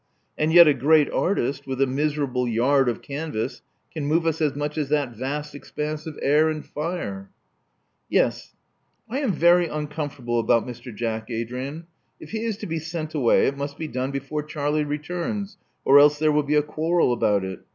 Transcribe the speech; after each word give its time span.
And 0.35 0.51
yet 0.51 0.67
a 0.67 0.73
great 0.73 1.11
artist, 1.11 1.67
with 1.67 1.79
a 1.79 1.85
miserable 1.85 2.47
yard 2.47 2.89
of 2.89 3.03
canvas, 3.03 3.61
can 3.93 4.07
move 4.07 4.25
us 4.25 4.41
as 4.41 4.55
much 4.55 4.75
as 4.75 4.89
that 4.89 5.15
vast 5.15 5.53
expanse 5.53 6.07
of 6.07 6.17
air 6.23 6.49
and 6.49 6.65
fire." 6.65 7.29
Yes.— 8.17 8.55
I 9.11 9.19
am 9.19 9.31
very 9.31 9.67
uncomfortable 9.67 10.39
about 10.39 10.65
Mr. 10.65 10.91
Jack, 10.91 11.29
Adrian. 11.29 11.85
If 12.19 12.31
he 12.31 12.43
is 12.45 12.57
to 12.57 12.65
be 12.65 12.79
sent 12.79 13.13
away, 13.13 13.45
it 13.45 13.57
must 13.57 13.77
be 13.77 13.87
done 13.87 14.09
before 14.09 14.41
Charlie 14.41 14.83
returns, 14.85 15.57
or 15.85 15.99
else 15.99 16.17
there 16.17 16.31
will 16.31 16.41
be 16.41 16.55
a 16.55 16.63
quarrel 16.63 17.13
about 17.13 17.43
it. 17.45 17.59